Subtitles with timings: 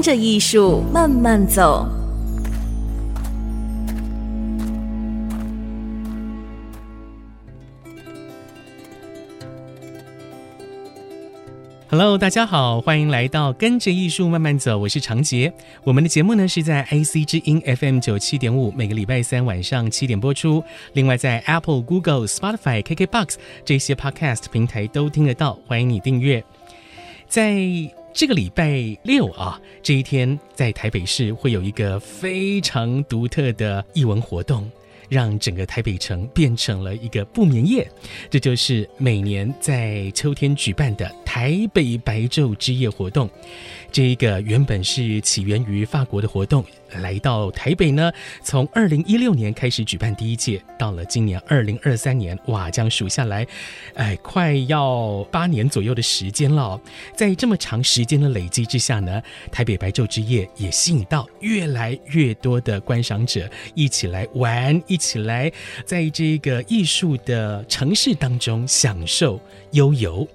[0.00, 1.86] 跟着艺术慢慢走。
[11.90, 15.52] Hello，大家好，欢迎来到跟着艺术慢慢走，我是长杰。
[15.84, 20.64] 我们的节目呢是在 IC 之音 FM 九七点五，每个礼拜三晚上七点播出。
[20.94, 23.34] 另外在 Apple、Google、Spotify、KKBox
[23.66, 26.42] 这些 Podcast 平台都听得到，欢迎你订阅。
[27.28, 27.60] 在
[28.12, 34.70] 这个礼拜六啊，这一天在台北市会有一个非常独特的艺文活动。
[35.08, 37.90] 让整个台北城变成了一个不眠夜，
[38.30, 43.28] 这就是每年在秋天举办的台北白昼之夜活动。
[43.92, 46.64] 这一个原本是起源于法国的活动，
[47.00, 53.46] 来到台北呢，从二零一六年开始举办第一届，到了今年二零二三年，哇，这样数下来，
[53.94, 56.80] 哎，快要八年左右的时间了。
[57.16, 65.50] 在这么长时间的累积之下呢，台北白昼之夜也吸引到越来越多的观赏者一起来玩，一起来
[65.84, 69.40] 在这个艺术的城市当中享受
[69.72, 70.26] 悠游。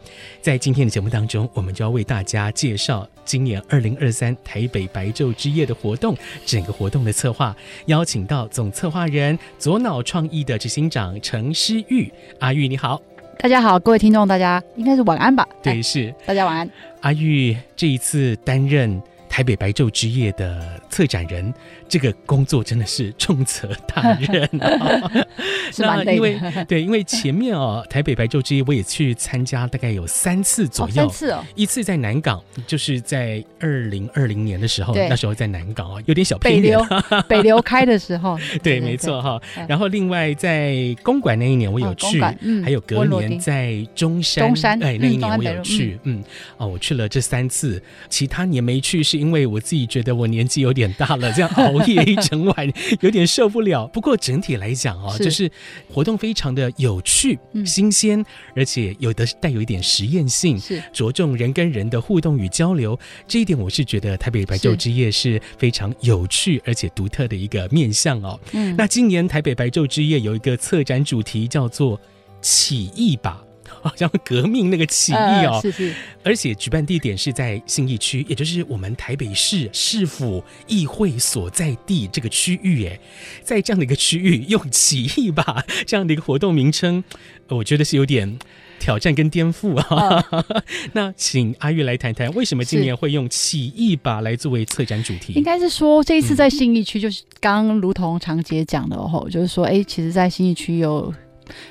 [0.42, 7.56] 在今天的节目当中，我们就要为大家介绍今年二零二三台北白昼之夜的活动，整个活动的策划，
[7.88, 12.12] 邀请到总策划人左脑创意的执行长程诗玉。
[12.40, 13.02] 阿玉你好，
[13.40, 15.48] 大家好，各位听众，大家应该是晚安吧？
[15.64, 16.70] 对，是大家晚安。
[17.02, 19.02] 阿玉这一次担任
[19.36, 21.54] 台北白昼之夜的策展人。
[21.88, 25.12] 这个工作真的是重责大任啊！
[25.72, 26.14] 是蛮累的。
[26.16, 30.96] 因为对，因为前面哦，台北白昼之夜我也去参加，大概有三次左右。
[30.96, 36.62] 三次哦，一次在南港，就是在二零二零年的时候，那时候在南港哦，有点小偏远。
[36.64, 38.40] 北流， 北流开的时候。
[38.64, 39.40] 对，没错哈。
[39.68, 42.20] 然后另外在公馆那一年我有去，
[42.64, 46.24] 还有隔年在中山，中山哎那一年我有去，嗯
[46.58, 51.86] 哦，我去了这三次，其他年没去是因为我自己觉得我年纪有点大了，这样熬。
[51.86, 53.86] 夜一整晚，有点受不了。
[53.88, 55.52] 不过整体来讲哦，就是
[55.88, 58.26] 活动非常的有趣、嗯、新鲜，
[58.56, 62.98] 而且有的带有一点实验性，是着重人跟人的互动与交流。
[63.28, 68.40] 这一点我是觉得台北白昼之夜是非常有趣而且独特的一个面向哦。
[68.54, 72.00] 嗯，那今年台北白昼之夜有一个策展主题叫做
[72.42, 73.44] “起义吧”。
[73.90, 82.88] 好像革命那个起义哦，是是，而且举办地点是在信义区，也就是我们台北市市府议会所在地这个区域。
[82.88, 83.00] 哎，
[83.44, 87.04] 在这样的一个区域用“起义吧” 这样的一个活动名称，
[87.50, 88.40] 我觉得是有点
[88.80, 90.26] 挑战跟颠覆啊。
[90.32, 90.64] 嗯、
[90.94, 95.34] 那请阿玉来谈谈，为什么今年会用“起义吧”来作为策展主题？
[95.34, 101.14] 应该是说这一次在信义区，就是刚刚如同长洁讲的哦，就是说，哎，其实，在信义区有。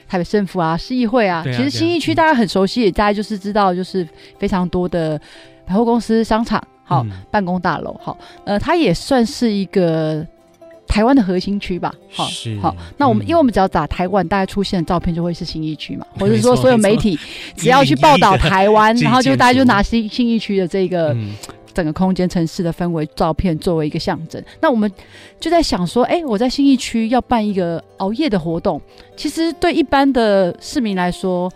[0.08, 4.06] 台北政府啊，市议会啊，啊其实新义区大家很熟悉，也大家就是知道，就是
[4.38, 5.20] 非常多的
[5.66, 10.26] 百货公司、商场，好、嗯、办公大楼，好，呃，它也算是一个
[10.86, 12.28] 台湾的核心区吧，好，
[12.60, 17.18] 好，那我们、嗯、因为我们只要打台湾，大家出现的照片就会是新义区嘛，或者说所有媒体
[17.56, 21.12] 只要去报道台湾， 然后就大家就拿新新义区的这个。
[21.14, 21.34] 嗯
[21.74, 24.90] 整个空间、城市的氛围、照片作为一个象征，那我们
[25.40, 28.80] 就在想说，哎，我在新义区要办一个熬夜的活动，
[29.16, 31.50] 其实对一般的市民来说，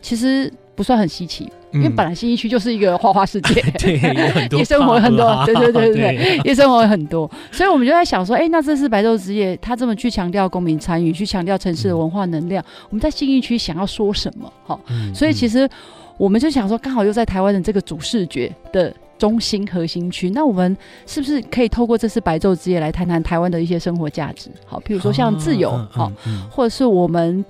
[0.00, 14.52] 其实不算很稀奇，嗯、因为本来新一区就是一个花花世界， 对，夜生活很多，对对对对对， 夜生活很多，所以我们就在想说，哎，那这次白昼之夜，他这么去强调公民参与，去强调城市的文化能量，嗯、我们在新一区想要说什么？
[14.64, 15.68] 好、嗯，所以其实
[16.16, 18.94] 我们就想说，刚好又在台湾的这个主视觉的。
[19.18, 24.50] 中心核心区，那我们是不是可以透过这次白昼之夜来谈谈台湾的一些生活价值？
[24.66, 27.44] 好，譬如说像自由，好、嗯嗯嗯，或者是我们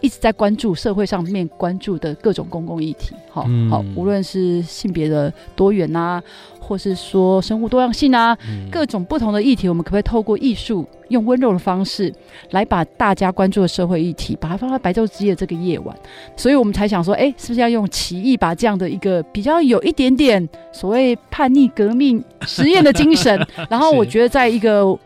[0.00, 6.22] 一直在关注社会上面关注的各种公共议题，好、嗯、好，无论是性别的多元啊。
[6.62, 8.38] 或是说生物多样性啊，
[8.70, 12.14] 各种不同的议题，我们可不可以透过艺术，用温柔的方式
[12.50, 15.96] 来把大家关注的社会议题，把它放在白昼之夜这个夜晚？
[16.36, 23.44] 所以我们才想说，哎，是不是要用奇异，把这样的一个比较有一点点所谓叛逆革命实验的精神？
[23.68, 24.96] 然后我觉得，在一个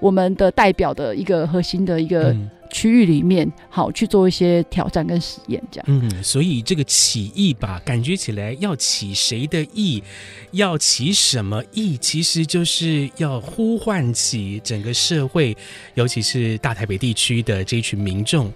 [0.00, 2.34] 我们的代表的一个核心的一个。
[2.74, 5.86] 区域里面，好去做一些挑战跟实验，这样。
[5.86, 10.02] 嗯，所以这个起义吧，感觉起来要起谁的义，
[10.50, 15.56] 要起什么义，其实就是要呼唤起整个社会，
[15.94, 18.52] 尤其是大台北地区的这一群民众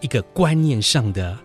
[0.00, 1.38] 一个观念上的。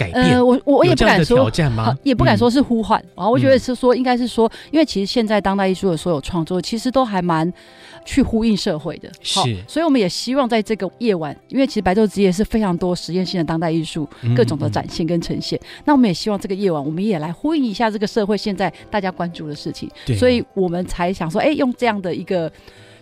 [0.00, 1.94] 改变，呃，我我也不敢说挑战吗？
[2.02, 7.52] 也不敢说是呼唤啊，嗯、我觉得是说，应该是说，因为其实现在当代艺术的所有创作，其实都还蛮
[8.06, 22.50] 去呼应社会的，是，所以我们也希望在这个夜晚，因为其实白昼之夜是非常多实验性的当代艺术各种的展现跟呈现，那我们也希望这个夜晚，我们也来呼应一下这个社会现在大家关注的事情，对，所以我们才想说，哎，用这样的一个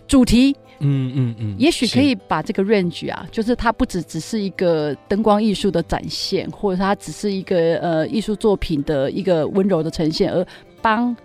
[0.09, 0.53] 主题。
[0.81, 10.45] 嗯嗯嗯，嗯也许可以把这个 range 啊，就是它不只只是一个灯光艺术的展现，或者它只是一个呃艺术作品的一个温柔的呈现，而
[10.81, 11.15] 帮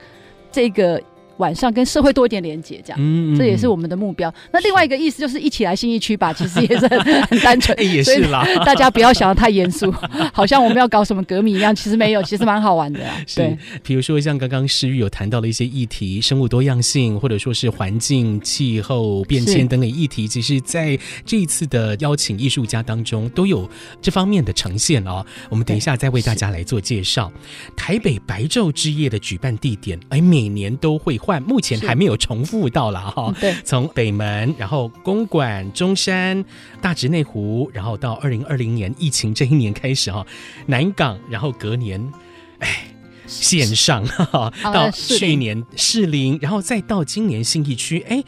[0.53, 1.03] 这个。
[1.39, 4.33] 晚上跟社会多一点连接，这样，嗯，这也是我们的目标。
[4.53, 8.47] 那另外一个意思就是一起来新一区吧，其实也是很很单纯， 也是啦。
[8.65, 9.93] 大家不要想得太严肃，
[10.33, 13.01] 好像我们要搞什么革命一样，其实没有，其实蛮好玩的。
[13.35, 20.97] 对，比如说像刚刚诗玉有谈到了一些议题，生物多样性，或者说是环境、气候变迁等等议题，其实在
[21.27, 23.69] 这一次的邀请艺术家当中都有
[24.01, 25.27] 这方面的呈现哦。
[25.49, 27.33] 我们等一下再为大家来做介绍。
[27.77, 31.19] 台北白昼之夜的举办地点，哎，每年都会。
[31.25, 36.45] 换目前还没有重复到了哈，对，从北门，然后公馆、中山、
[36.83, 40.27] 大直内湖，然后到二零二零年疫情这一年开始哈，
[40.67, 42.13] 南港，然后隔年，
[42.59, 42.94] 哎。
[43.27, 48.01] 线上 哈，到去年士林，然后再到今年信义区。
[48.09, 48.23] 哎，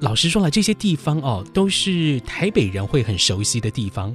[0.00, 4.14] 老实说了，这些地方哦，都是台北人会很熟悉的地方，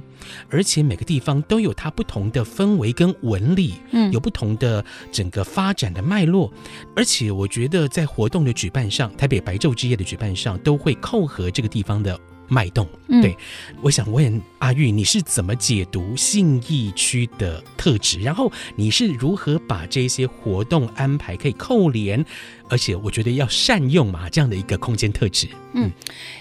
[0.50, 6.52] 而且每个地方都有它不同的氛围跟纹理，嗯，有不同的整个发展的脉络。
[6.94, 12.18] 而且我觉得在活动的举办上，台北白昼之夜的举办上，都会扣合这个地方的。
[12.50, 12.88] 脉动，
[13.20, 13.36] 对，
[13.82, 18.20] 我想问阿玉，你是怎么解读信义区的特质？
[18.20, 22.24] 然后你是如何把这些活动安排可以扣连？
[22.70, 25.48] 而且我觉得要善用嘛，这样的一个空间特质。
[25.72, 25.90] 嗯，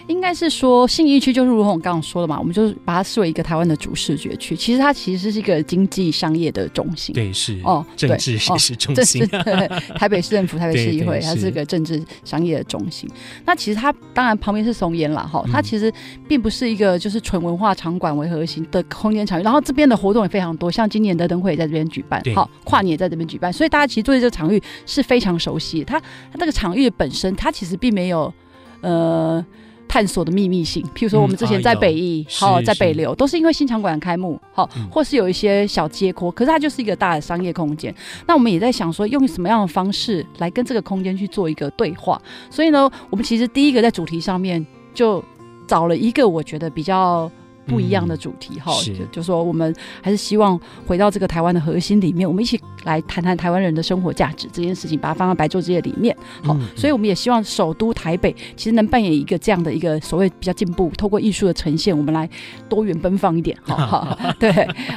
[0.07, 4.53] 应该是说信义区就是如同我刚刚说的嘛，我们就是把它视为一个台湾的主视觉区。
[4.53, 7.15] 其实它其实是一个经济商业的中心。
[7.15, 9.23] 对，是哦，政治也是中心。
[9.23, 9.67] 哦、 对，
[9.97, 13.09] 台北市政府、台北市议会，它是个政治商业的中心。
[13.45, 15.89] 那其实它当然旁边是松烟啦，哈，它其实
[16.27, 19.43] 并不是一个就是纯文化场馆为核心的空间场域。
[19.43, 25.85] 然后这边的活动也非常多，像今年的灯会也在这边举办，好，跨年也在这边举办，所以大家其实对这个场域是非常熟悉的。
[25.85, 28.33] 它它这个场域本身，它其实并没有
[28.81, 29.45] 呃
[29.87, 30.83] 探索的秘密性。
[30.95, 37.93] 譬如说，我们之前在北艺，好、嗯啊、在北流，都是因为新场馆开幕，好，或是有一些小街廓，可是它就是一个大的商业空间。
[38.25, 42.21] 那我们也在想说，用什么样的方式来跟这个空间去做一个对话。
[42.49, 45.23] 所以呢，我们其实第一个在主题上面就
[45.67, 47.31] 找了一个我觉得比较。
[47.67, 56.15] 不一样的主题哈，就就说我们还是希望回到这个台湾的核心里面，我们一起来谈谈台湾人的生活价值这件事情，把它放到白昼之夜里面。
[56.41, 62.29] 好，所以我们也希望首都台北其实能扮演一个这样的一个所谓比较进步，透过艺术的呈现，我们来
[62.69, 63.57] 多元奔放一点。
[63.61, 64.51] 好 好，对，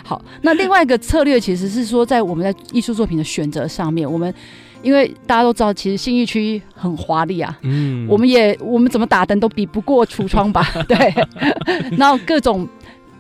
[0.05, 0.25] 好。
[0.43, 4.33] 那另外一个策略其实是说，在我们在艺术作品的选择上面，我们。
[4.83, 10.97] 因为大家都知道，其实信义区很华丽啊，嗯，我们也我们怎么打灯都比不过橱窗吧， 对。
[11.97, 12.67] 然后各种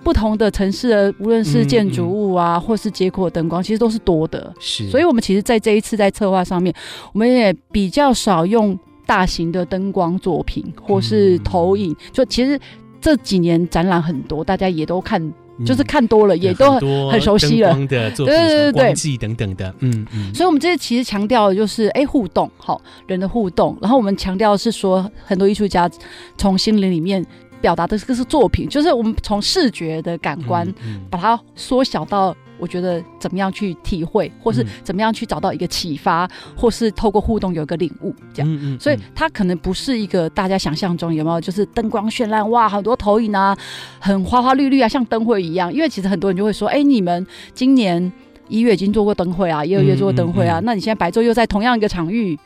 [0.02, 4.52] 不同的城市的，无论是建筑物啊，嗯嗯、或是街廓灯光，其实都是多的。
[4.58, 6.74] 是，所以我们其实在这一次在策划上面，
[7.12, 11.92] 我们也比较少用大型的灯光作品或是投影。
[11.92, 12.58] 嗯、就其实
[13.00, 15.32] 这几年展览很多，大家也都看。
[15.64, 17.74] 就是看多了，也都很很熟悉了。
[17.86, 20.34] 对对对对，光记等等的，嗯嗯。
[20.34, 23.76] 所以，我们这次其实强调的就是，哎，互动，好，人的互动。
[23.80, 25.90] 然后，我们强调的是说，很多艺术家
[26.36, 27.24] 从心灵里面
[27.60, 30.66] 表达的这个是作品，就是我们从视觉的感官
[31.08, 32.36] 把它缩小到。
[32.60, 38.52] 我觉得怎么样去体会，或是怎么样去找到一个启发，嗯、或是透过互动有一个领悟，这样。
[38.52, 43.56] 嗯嗯嗯、所以它可能不是一个大家想象中有没有，就是灯光绚烂哇，很多投影啊，
[43.98, 45.72] 很花花绿绿啊，像灯会一样。
[45.72, 48.12] 因为其实很多人就会说，哎，你们今年
[48.48, 52.38] 一月已经做过灯会啊，一二月做过灯会啊，那你现在白昼又在同样一个场域，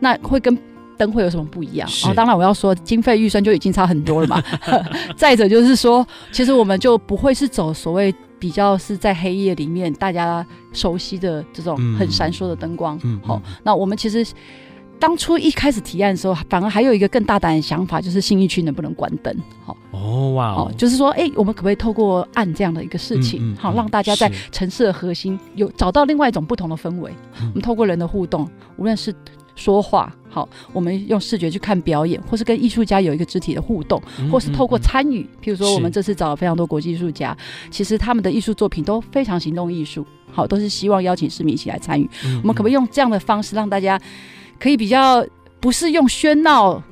[0.00, 0.58] 那会跟
[0.98, 1.88] 灯会有什么不一样？
[1.88, 4.42] 是哦，当然我要说，经费预算就已经差很多了嘛。
[5.16, 8.14] 再者就是说，其实我们就不会是走所谓。
[8.38, 12.98] 比较是在黑夜里面，大家熟悉的这种很闪烁的灯光。
[13.04, 14.26] 嗯，好、那我们其实
[14.98, 19.34] 当初一开始提案的时候，反而还有一个更大胆的想法，就是信义区能不能关灯？
[19.64, 19.76] 好、
[20.34, 27.10] 哇哦，就是说，哎、欸，我们可不可以透过暗这样的一个事情，好、嗯嗯哦，让大家在城市的核心有找到另外一种不同的氛围？
[27.40, 29.14] 嗯、我们透过人的互动，无论是
[29.56, 30.14] 说话。
[30.28, 37.34] 好，我们用视觉去看表演，或是跟艺术家有一个肢体的互动，或是透过参与，譬如说我们这次找了非常多国际艺术家，
[37.70, 42.06] 其实他们的艺术作品都非常行动艺术，好，都是希望邀请市民一起来参与。
[42.42, 43.98] 我们可不可以用这样的方式让大家
[44.60, 45.26] 可以比较
[45.58, 46.82] 不是用喧闹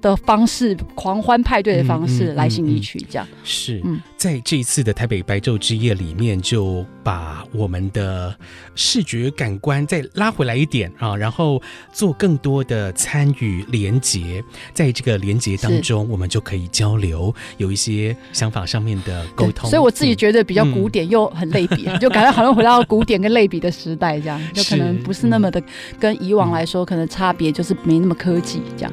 [0.00, 3.82] 的方式，狂欢派对的方式来行一曲，这样、嗯嗯嗯、是。
[4.24, 8.34] 嗯，在这一次的台北白昼之夜里面，就把我们的
[8.74, 11.60] 视觉感官再拉回来一点啊，然后
[11.92, 19.68] 做更多的参与连结，在这个连结当中，我们就可以交流，有一些想法上面的沟通。
[19.68, 25.62] 所以我自己觉得比较古典又很类比，嗯、就感觉好像回到古典跟类比的时代，这样就可能不是那么的
[26.00, 28.92] 跟以往来说，可能差别就是没那么科技这样。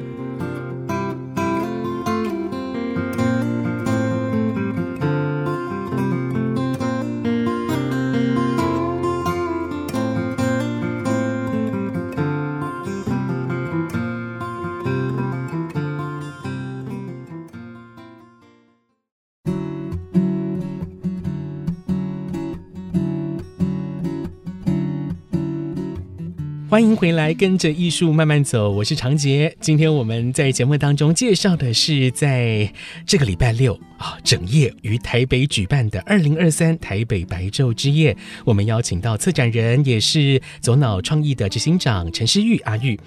[26.72, 29.54] 欢迎回来，跟着艺术慢慢走，我是长杰。
[29.60, 32.72] 今天我们在节目当中介绍的是，在
[33.06, 38.16] 这个礼拜六啊，整夜于台北举办的二零二三台北白昼之夜。
[38.46, 42.98] 我们邀请到策展人，也是左脑创意的执行长陈诗玉阿玉。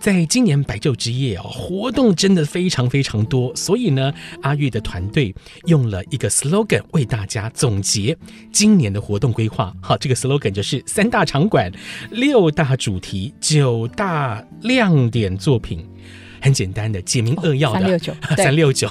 [0.00, 5.34] 在今年白昼之夜哦，活动真的非常非常多，所以呢，阿玉的团队
[5.66, 8.16] 用了一个 slogan 为大家总结
[8.50, 9.70] 今年的活动规划。
[9.82, 11.70] 好，这个 slogan 就是三大场馆，
[12.10, 13.01] 六大主。
[13.02, 15.86] 题九大亮点作品，
[16.40, 18.88] 很简单的，简明扼要的三六九 三六九，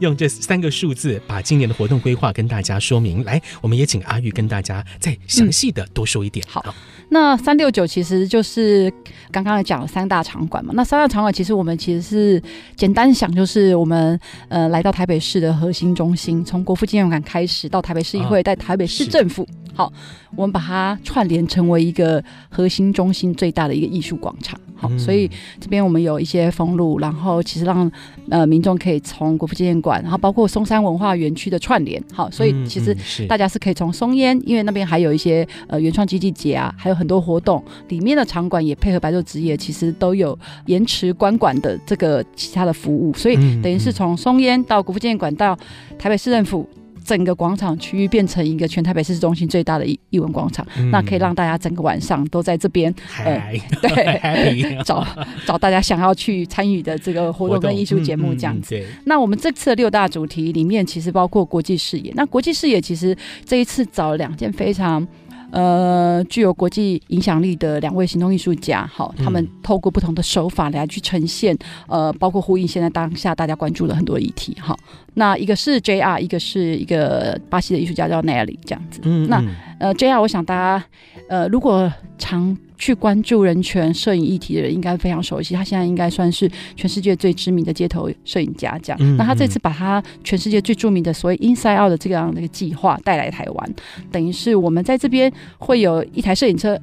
[0.00, 3.24] 用这三个数字把今年的活动规划跟大家说明。
[3.24, 6.44] 来，我们也请阿玉跟大家再详细的多说一点。
[6.48, 6.74] 嗯、好。
[7.12, 8.90] 那三六九其实就是
[9.30, 10.72] 刚刚讲了三大场馆嘛。
[10.74, 12.42] 那三大场馆其实我们其实是
[12.74, 19.92] 简单想，就是我们呃来到台北市的核心中心，从国父纪念馆开始到台北市议会，在台北市政府，好，
[20.34, 24.58] 我们把它串联成为一个核心中心最大的一个艺术广场。
[24.82, 27.90] 好，所以这边我们有一些封路，然后其实让
[28.30, 32.02] 呃民众可以从国父纪念馆，然后包括松山文化园区的串联。
[32.12, 32.96] 好，所以其实
[33.26, 36.96] 大家是可以从松烟，因为那边还有一些呃原创基地节啊，还有。
[37.02, 45.58] 很多活动里面的场馆也配合白昼职业，其实都有延迟观馆的这个其他的服务，所以等于是从松烟到国父纪念馆到
[45.98, 46.68] 台北市政府，
[47.04, 52.94] 整个广场区域变成一个全台北市中心最大的艺艺文广场，嗯，那可以让大家整个晚上都在这边，
[53.24, 55.06] 呃， 对， 找
[55.46, 58.80] 找大家想要去参与的这个活动跟艺术节目这样子。
[59.04, 62.12] 那我们这次的六大主题里面，其实包括国际视野。
[62.14, 65.06] 那国际视野其实这一次找了两件非常。
[65.52, 71.56] 呃，具有国际影响力的两位行动艺术家，好，他们透过不同的手法来去呈现，
[71.86, 74.74] 呃，包括呼应现在当下大家关注的很多议题，哈，
[75.14, 79.44] 那一个是 JR，一个是一个巴西的艺术家叫 Nelly，这样子，嗯，那
[79.78, 80.84] 呃 JR，我想大家
[81.28, 88.76] 呃如果常去关注人权摄影议题的人应该非常熟悉，他现在应该算是全世界最知名的街头摄影家。
[88.82, 93.74] 这样，嗯嗯，那他这次把他全世界最著名的所谓 Inside Out 的这样的一个计划带来台湾，
[94.10, 96.76] 等于是我们在这边会有一台摄影车。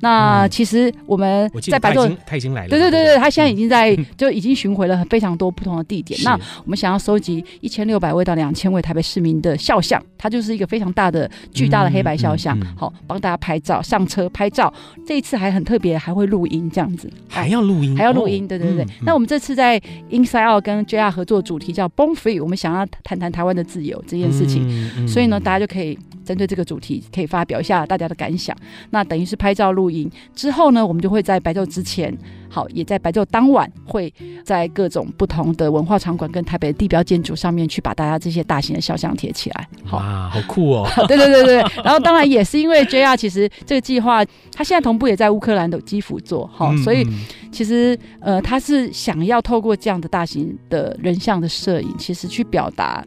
[0.00, 2.68] 那其实我们在白昼，他已经来了。
[2.68, 6.18] 对对对对，他现在已经在，就已经巡回了非常多不同的地点。
[6.24, 14.72] 那我们想要收集一千六百位到两千位台北市民的肖像，它就是一个非常大的、巨大的黑白肖像，好帮大家拍照、上车拍照。
[15.06, 18.46] 这一次还很特别，还会录音这样子，还要录音，还要录音。
[18.46, 18.86] 对对对。
[19.02, 25.98] 那我们这次在 Inside Out 跟 JR 合作主题叫 Born Free，我们想要谈谈台湾的自由这件事情，所以呢，大家就可以。
[26.28, 28.54] 针对这个主题，可以发表一下大家的感想。
[28.90, 32.14] 那等于是拍照录音之后呢，我们就会在白昼之前，
[32.50, 34.12] 好，也在白昼当晚，会
[34.44, 39.68] 在各种不同的文化场馆跟台北地标建筑上面去把大家这些大型的肖像贴起来。
[39.84, 40.86] 好哇， 好酷哦！
[41.08, 41.56] 对对对对。
[41.82, 47.06] 然后当然也是因为 JR 其实这个计划，他现在同步也在乌克兰的基辅做，好，所以
[47.50, 53.02] 其实呃，他是想要透过这样的大型的人像的摄影，其实去表达。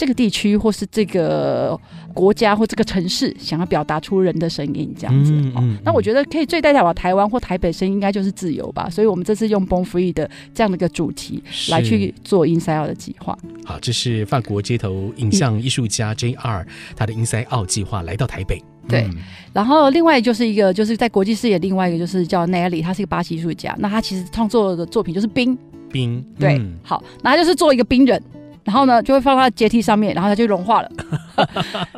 [0.00, 1.78] 这个地区或是这个
[2.14, 5.30] 国家或这个城市想要表达出人的声音，这样子。
[5.30, 8.88] 嗯嗯、那我觉得可以最代表台湾或台北声音，应该就是自由吧。
[8.88, 13.36] 所以我们这次用 Born Free 的这样的一个主题来去做 Inside Out 的计划。
[13.62, 16.64] 好，这是法国街头影像艺术家 JR
[16.96, 18.58] 他的 Inside Out 计划来到台北。
[18.88, 19.16] 对，嗯、
[19.52, 23.76] 然后另外就是一个就是在国际视野，另外一个就是叫 Nelly，他是一个巴西艺术家。
[23.78, 25.56] 那他其实创作的作品就是冰
[25.92, 26.16] 冰。
[26.16, 28.20] 嗯、对，好，那他就是做一个冰人。
[28.64, 30.90] 然后呢，就会放到阶梯上面，然后它就融化了。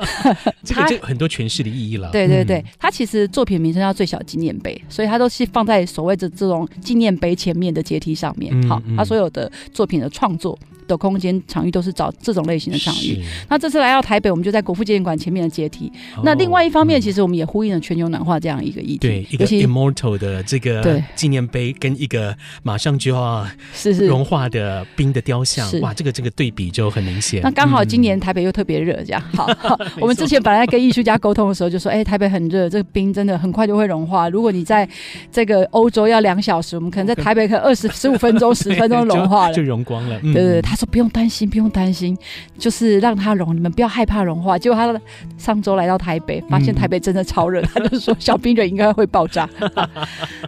[0.65, 2.11] 这个就很多诠释的意义了。
[2.11, 8.53] 对对对，它其实作品名称叫最小纪念碑，所以它都是放在所谓的这种纪念碑前面的阶梯上面。
[8.69, 10.59] 好，它所有的作品的创作。
[10.89, 13.23] 的空间场域都是找这种类型的场域。
[13.49, 15.91] 那这次来到台北，我们就在国父纪念馆前面的阶梯。
[16.17, 18.99] 哦、那另外一方面，其实我们也呼应了全球暖化这样一个议题。
[18.99, 27.41] 对，一个 immortal 的这个纪念碑，跟一个马上就要是是融化的冰的雕像，哇，这个这个对比就很明显。
[27.43, 29.47] 那刚好今年台北又特别热，这样、嗯、好。
[29.59, 34.29] 好 我们之前本来跟艺术家沟通的时候就说，哎、欸，台北很热，这个冰真的很快就会融化。
[34.29, 34.89] 如果你在
[35.31, 40.19] 这个欧洲要两小时，我们可能在台北可能二十十五分钟、十分钟融化了， 就，就融光了。
[40.23, 41.43] 嗯、对对对，他说不用担心。
[41.53, 42.17] 不用担心，
[42.57, 44.59] 就是让它融，你们不要害怕融化。
[44.59, 44.99] 结果他
[45.37, 49.47] 上周来到台北，发现台北真的超热，嗯、 他就说小冰人应该会爆炸。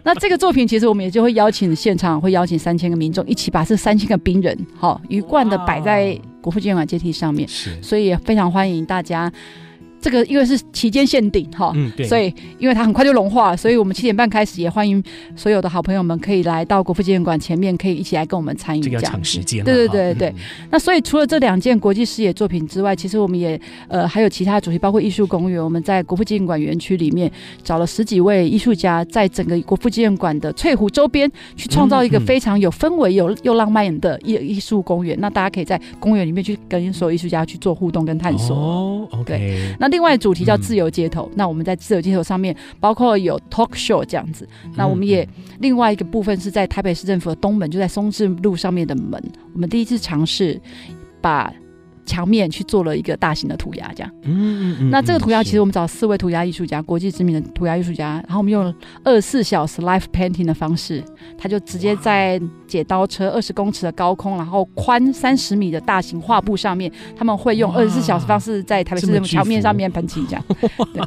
[0.03, 9.33] 那这个作品其实我们也就会邀请现场，会邀请三千个民众一起把这三千个冰人，好一贯的摆在国父纪念馆阶梯上面，是所以非常欢迎大家。
[10.05, 15.03] 这个因为是期间限定哈，嗯，对，所以因为它很快就融化了，所以我们七点半开始也欢迎
[15.35, 19.01] 所有的好朋友们可以来到国父纪念馆前面，可以一起来跟我们参与这样。
[19.01, 20.29] 长时间，对对对对。
[20.29, 20.35] 嗯、
[20.69, 25.59] 那所以除了这两件国际视野作品之外，其实我们也呃还有其他主题，包括艺术公园。
[25.59, 27.31] 我们在国父纪念馆园区里面
[27.63, 35.17] 找了十几位艺术家，在整个国父纪念馆的翠湖周边去创造一个非常有氛围、有又浪漫的艺艺术公园。
[35.19, 38.55] 那大家可以在公园里面去跟所有艺术家去做互动跟探索。
[38.55, 39.25] 哦，OK。
[39.25, 44.45] 对，那另外主题叫自由街头，嗯、那我们在自由街头上面，包括有 talk show 这样子。
[44.65, 45.25] 嗯、那我们也
[45.59, 49.23] 另外一个部分是在台北市政府的东门，就在松治路上面的门。
[49.53, 50.59] 我们第一次尝试
[51.21, 51.49] 把
[52.05, 54.11] 墙面去做了一个大型的涂鸦，这样。
[54.23, 54.89] 嗯嗯嗯。
[54.89, 61.03] 那这个涂鸦其实我们找四位涂鸦艺术家，国际知名的涂鸦艺术家，然后我们用二十四小时 live painting 的方式，
[61.37, 70.43] 他就直接在解刀车二十公尺的高空，然后宽三十米的大型画布上面，他们会用二十四小时方式在台北市政府墙面上面喷漆，这样。
[70.93, 71.01] 对。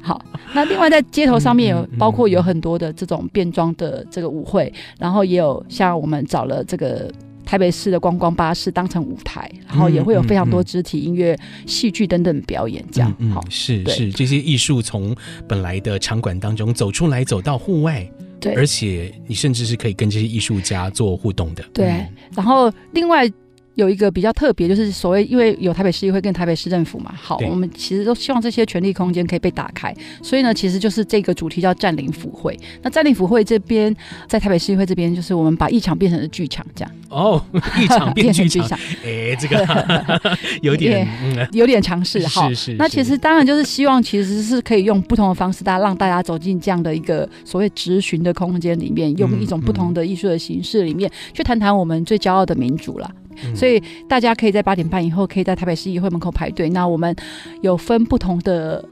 [0.00, 0.20] 好，
[0.54, 7.10] 那另外在街头上面有包括有很多的这种变装的这个舞会，然后也有像我们找了这个。
[7.52, 13.10] 台北市的观光巴士当成舞台，然后也会有非常多肢体音乐、戏剧等等表演，这样。
[13.10, 15.14] 好、嗯嗯，是是，这些艺术从
[15.46, 21.62] 本来的场馆当中走出来，走到户外，对，而且你甚至是可以跟这些艺术家做互动的。
[21.74, 23.30] 对，嗯、然后另外。
[23.74, 32.58] 有一个比较特别，就是所谓因为有台北市议会跟台北市政府嘛，好，我们其实都希望这些权力空间可以被打开，所以呢，其实就是这个主题叫占领府会。
[32.82, 33.94] 那占领府会这边，
[34.28, 36.92] 在台北市议会这边，就是我们把一场变成了剧场，这样。
[37.08, 37.42] 哦，
[37.80, 39.66] 一场变成剧场，哎，这个
[40.62, 41.06] 有点
[41.52, 42.48] 有点尝试哈。
[42.48, 42.76] 是是是。
[42.78, 52.98] 那其实当然就是希望，其实是可以用不同的方式，大家让大家走进这样的一个所谓质询的空间里面，用一种不同的艺术的形式里面，嗯嗯、去谈谈我们最骄傲的民主
[53.44, 53.56] 了。
[53.56, 56.68] 所以大家可以在八点半以后，可以在台北市议会门口排队。
[56.70, 57.14] 那我们
[57.60, 58.84] 有分不同的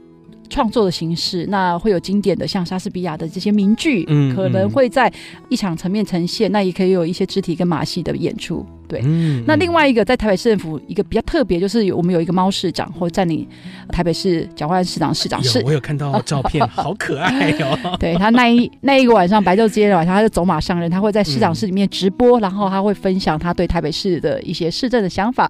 [0.49, 5.11] 创作的形式，那会有经典的像莎士比亚的这些名句，嗯，可能会在
[5.49, 6.51] 一场层面呈现。
[6.51, 8.65] 那也可以有一些肢体跟马戏的演出。
[8.91, 13.47] 对，嗯，那另外一个在台北市政府一个比较特别，就是有我们有一个猫市长，或占领
[13.87, 15.63] 台北市蒋万市长市长室。
[15.65, 17.77] 我有看到照片，好可爱哦。
[17.97, 25.49] 对，他那一那一个晚上白昼之夜的晚上，他就走马上任，他会在市长室里面直播，然后他会分享他对台北市的一些市政的想法。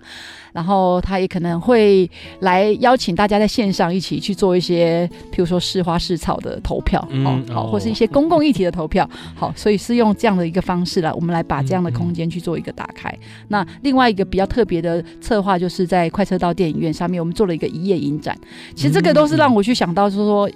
[0.53, 2.09] 然后他也可能会
[2.41, 13.09] 来邀请大家在线上一起去做一些，譬如说试花试草的投票，嗯、好，或是一些公共议题的投票，好，所以是用这样的一个方式来，我们来把这样的空间去做一个打开。
[13.09, 18.37] 嗯、那另外一个比较特别的策划，就是在快车道电影院上面，我们做了一个一夜影展。
[18.75, 20.49] 其实这个都是让我去想到，就是说，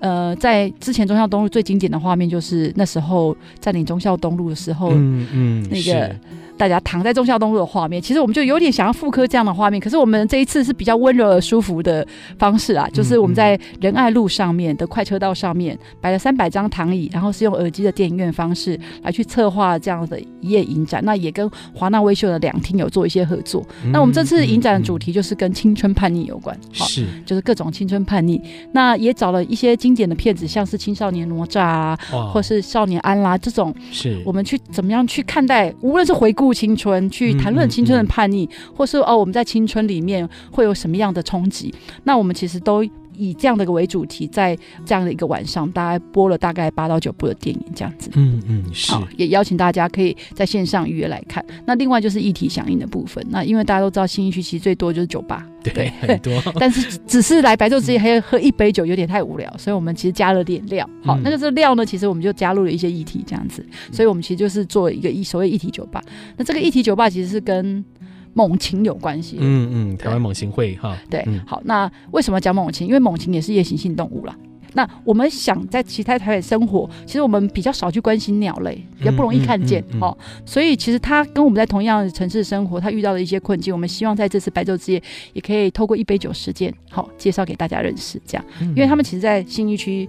[0.00, 6.14] 呃，在之前中孝东路最经典的画面，就是那时候占领中孝东路的时候，嗯嗯，那个。
[6.58, 9.80] 大家躺在忠孝东路的画面，其实我们就有点想要复刻这样的画面。
[9.80, 21.00] 可是我们这一次是比较温柔而舒服的方式啊，就是我们在仁爱路上面的快车道上面摆了三百张躺椅，然后是用耳机的电影院方式来去策划这样的一夜影展。
[21.04, 23.64] 那也跟华纳威秀的两厅有做一些合作。
[23.92, 28.42] 那我们这次影展的主题就是跟青春叛逆有关，好，是就是各种青春叛逆。
[28.72, 31.96] 那也找了一些经典的片子，像是青少年哪吒啊，
[32.32, 36.47] 或是少年安啦这种，是我们去怎么样去看待，无论是回顾。
[36.52, 41.72] 青春去谈论青春的叛逆，嗯嗯嗯、或是哦，我们在青春里面会有什么样的冲击？
[42.04, 42.84] 那我们其实都
[43.18, 48.10] 以这样的一个为主题，在这样的一个晚上，大概播了大概八到九部的电影，这样子。
[48.14, 48.92] 嗯嗯，是。
[48.92, 51.44] 好，也邀请大家可以在线上预约来看。
[51.66, 53.24] 那另外就是议题响应的部分。
[53.28, 56.40] 那因为大家都知道新一区其实最多就是酒吧，对，对很多。
[56.58, 60.88] 但是只是来白昼之夜还要喝一杯酒，有点太无聊，所以我们其实加了点料。
[61.02, 63.64] 好，嗯、那个这料呢，其实我们就加入了一些议题，这样子。
[63.92, 66.02] 所以我们其实就是做一个一所谓议题酒吧。
[66.36, 67.84] 那这个议题酒吧其实是跟
[68.34, 69.38] 猛禽有关系。
[69.40, 70.96] 嗯嗯，台湾猛禽会哈。
[71.10, 72.86] 对，好，那为什么讲猛禽？
[72.86, 74.36] 因为猛禽也是夜行性动物啦。
[74.74, 80.16] 那我们想在其他台北生活，其实我们比较少去关心鸟类，比较不容易看见哦。
[80.44, 88.20] 所以其实它跟我们在同样的城市生活，它遇到的一些困境，我们希望在这次白昼之夜，也可以透过一杯酒时间，好介绍给大家认识。
[88.26, 90.06] 这样，因为他们其实，在新一区。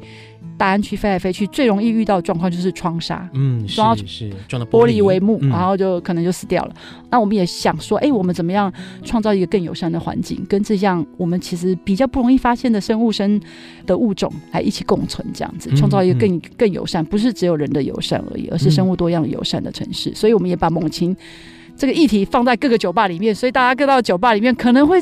[0.58, 6.76] 大安区飞来飞去，最容易遇到的状况就是窗纱，嗯，撞到是撞到玻璃帷幕，然后就可能就死掉了。
[6.76, 8.72] 嗯、那我们也想说，哎、欸，我们怎么样
[9.04, 13.40] 创造一个更友善的环境，跟这样我们其实比较不容易发现的生物生
[13.86, 20.10] 的物种来一起共存，这样子创造一个更更友善，不是只有人的友善而已，而是生物多样友善的城市。
[20.10, 21.16] 嗯、所以我们也把猛禽
[21.78, 25.02] 这个议题放在各个酒吧里面，所以大家各到酒吧里面可能会。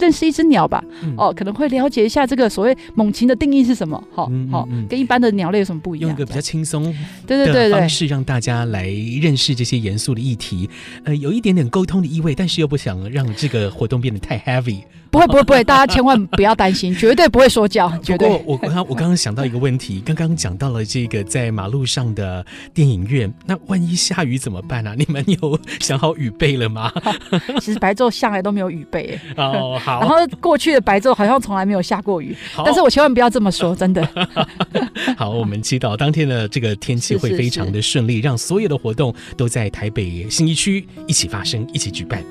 [0.00, 6.08] 认识一只鸟吧，嗯、哦，可能会了解一下这个所谓猛禽的定义是什么，好、嗯，好、嗯，跟一般的鸟类有什么不一样？
[6.08, 6.82] 用一个比较轻松
[7.26, 8.88] 对对对的方式让大家来
[9.20, 10.68] 认识这些严肃的议题，
[11.04, 14.80] 呃，有一点点沟通的意味，但是又不想让这个活动变得太 heavy。
[15.10, 18.28] 不会不会不会，大家千万不要担心， 绝对不会说教，绝对。
[18.46, 24.94] 我刚我刚刚想到一个问题，刚刚讲到了这个在马路上的电影院，那万一下雨怎么办呢、啊？
[24.96, 26.92] 你们有想好雨备了吗？
[27.58, 30.00] 其实白昼向来都没有雨备，哦好。
[30.00, 34.06] 然后过去的白昼好像从来没有下过雨，但是我千万不要这么说， 真的。
[35.16, 42.22] 好，我们祈祷当天的这个天气会非常的顺利，是是是让所有的活动都在台北新一区一起发生，一起举办。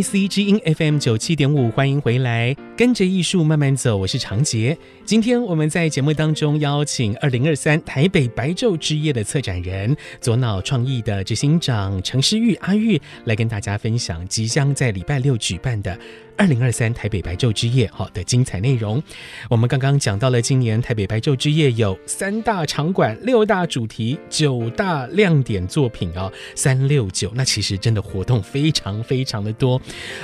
[0.00, 4.78] IC 之音 FM 九七点五，欢迎回来，跟着艺术慢慢走，我是长杰。
[5.04, 15.98] 今天我们在节目当中邀请二零二三台北白昼之夜的策展人左脑创意的执行长程诗玉阿玉来跟大家分享即将在礼拜六举办的。
[16.38, 19.02] 二零二三台北白昼之夜，好的精彩内容。
[19.50, 27.32] 我们刚刚讲到了，今年台北白昼之夜有三大场馆、六大主题、九大亮点作品啊，三六九。
[27.34, 29.82] 那其实真的活动非常非常的多。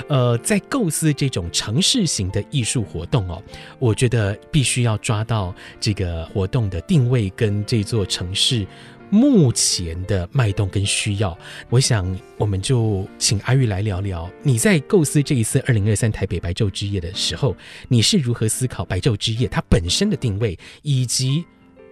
[0.08, 3.42] 呃，在构思这种城市型的艺术活动哦，
[3.80, 8.64] 我觉得必须要抓到这个活动的定位跟这座城市。
[9.10, 11.36] 目前的脉动跟需要，
[11.70, 14.30] 我想我们就请阿玉来聊聊。
[14.42, 17.56] 你在构思这一次二零二三台北白昼之夜的时候，
[17.88, 21.44] 你是如何思考白昼之夜它本身的定位，以及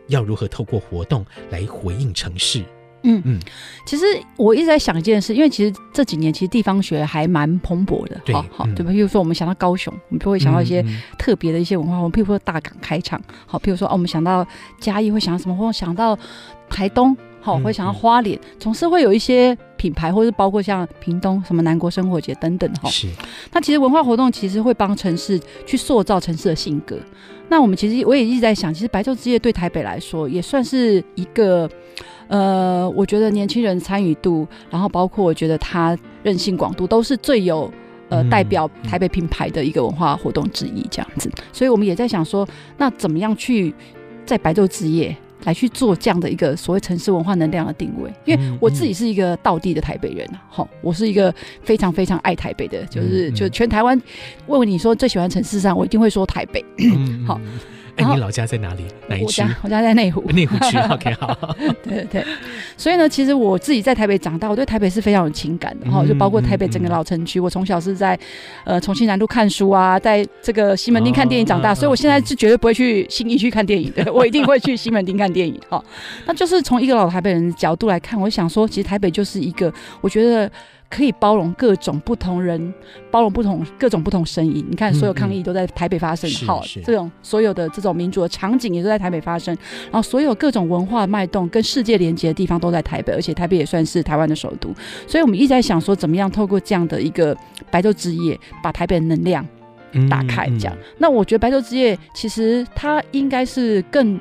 [0.09, 2.65] 要如何透过活动来回应城市？
[3.05, 3.39] 嗯嗯，
[3.85, 4.05] 其实
[4.37, 8.93] 我一直在想一件事，因为其实这几年其实地方学还蛮蓬勃的，好，好，对吧？
[8.93, 10.85] 譬如说我们想到高雄，我们就会想到一些
[11.19, 14.47] 特别的一些文化我们，譬如说大港开场，好，譬如说哦，我们想到
[14.79, 15.73] 嘉义会想到什么活动？
[15.73, 16.17] 想到
[16.71, 22.89] 台东，好，会想到花莲，总是会有一些品牌，或是包括像屏东什么南国生活节等等，哈。
[22.89, 23.09] 是。
[23.53, 26.97] 那其实文化活动其实会帮城市去塑造城市的性格。
[27.49, 31.69] 那我们其实我也一直在想，其实白昼之夜对台北来说也算是一个。
[32.33, 37.71] 呃，我觉得年轻人参与度，然后包括我觉得它韧性广度，都是最有
[38.09, 41.31] 呃代表台北品牌的一个文化活动之一，这样子。
[41.53, 43.75] 所以我们也在想说，那怎么样去
[44.25, 45.15] 在白昼之夜
[45.45, 48.11] 来去做这样的一个所谓城市文化能量的定位？
[48.25, 54.01] 因为我自己是一个道地的台北人啊，好，我是一个非常非常爱台北的，就是就全台湾
[54.47, 56.65] 问问你说最喜欢城市上，我一定会说台北，
[57.27, 57.39] 好。
[57.97, 58.85] 哎，你老家在哪里？
[59.07, 59.43] 哪一区？
[59.43, 60.23] 我家我家在内湖。
[60.33, 61.37] 内湖区， OK，好。
[61.83, 62.25] 对对对，
[62.77, 66.01] 所以呢，其实我自己在台北长大，我对台北是非常有情感的哈。
[66.03, 68.19] 嗯、就包括台北整个老城区，嗯、我从小是在
[68.65, 75.85] 呃重庆南路看书啊，在这个西门町看电影长大，哦、所以我现在是绝对不会去新一区看电影的，我一定会去西门町看电影哈。
[76.25, 80.51] 那就是从一个老台北人的角度来看，我想说，其实台北就是一个，我觉得。
[80.93, 82.73] 可以包容各种不同人，
[83.11, 84.63] 包容不同各种不同声音。
[84.69, 89.57] 你看，所有抗议都在台北发生，嗯嗯、好，这种所有的这种民主的场景也都在台北发生。
[89.85, 94.69] 然后，所有各种文化脉动跟世界连接的地方都在台北，而且台北也算是台湾的首都。
[95.07, 97.35] 所以，我们一直在想说，怎么样透过这样的一个
[97.71, 99.47] 白昼之夜，把台北的能量
[100.11, 100.47] 打开。
[100.59, 104.21] 这样，那我觉得白昼之夜其实它应该是更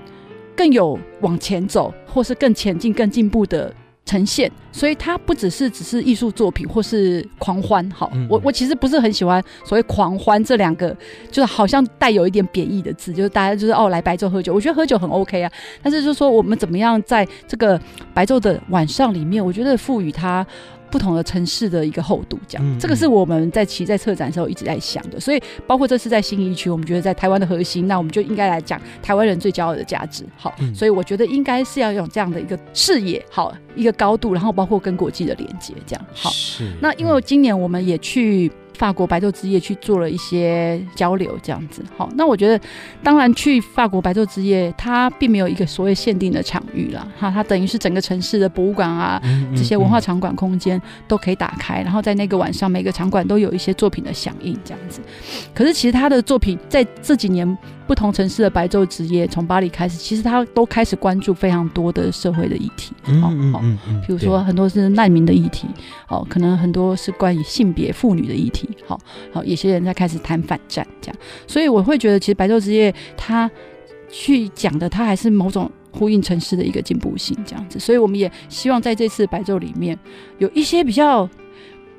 [0.55, 3.75] 更有往前走，或是更前进、更进步的。
[4.03, 7.87] 呈现，所以它不只是只是艺术作品或是狂欢。
[7.91, 10.95] 好，嗯、我我其实不是很喜欢所谓狂欢这两个，
[11.29, 15.51] 就是好像带有一点贬义的字，就是大家就是哦来白昼喝酒，我觉得喝酒很 OK 啊。
[15.81, 17.79] 但是就是说我们怎么样在这个
[18.13, 20.45] 白昼的晚上里面，我觉得赋予它
[20.91, 25.19] 不同的城市的一个厚度，这样，嗯、这个是我们在骑在策展的时候一直在想的。
[25.19, 30.25] 所以，包括这次在新一区，我们觉得在台湾的核心，那我们就应该来讲台湾人最骄傲的价值。
[30.35, 36.05] 好，嗯、所以我觉得应该是要用这样的一个视野，好，一个高度，然后包括跟国际的连接，这样。
[36.13, 36.69] 好，是。
[36.81, 38.51] 那因为今年我们也去。
[38.81, 41.83] 法国白昼之夜去做了一些交流，这样子。
[41.95, 42.59] 好，那我觉得，
[43.03, 49.21] 当然去法国白昼之夜，它并没有一个所谓限定的场域啦，哈，它等于是整个城市的博物馆啊，
[49.55, 54.99] 这些文化场馆空间都可以打开，然后在那个晚上，每个场馆都有一些作品的响应，这样子。
[55.53, 57.55] 可是其实他的作品在这几年。
[57.91, 63.59] 不同城市的白昼职业，从巴黎开始，其实他都开始关注非常多的社会的议题，好好，
[64.07, 65.67] 比如说很多是难民的议题，
[66.07, 68.97] 哦，可能很多是关于性别妇女的议题，好
[69.33, 73.51] 好，有些人在开始谈反战，这样，所以我会觉得，其实白昼职业他
[74.09, 79.99] 去讲的，他还是某种呼应城市的一个进步性，这样子，所以我们也希望在这次白昼里面
[80.37, 81.29] 有一些比较